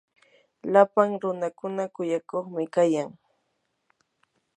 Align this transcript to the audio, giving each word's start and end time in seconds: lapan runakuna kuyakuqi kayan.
lapan 0.73 1.09
runakuna 1.21 1.83
kuyakuqi 1.95 2.65
kayan. 2.75 3.09